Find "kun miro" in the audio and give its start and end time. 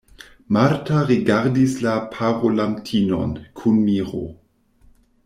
3.61-4.23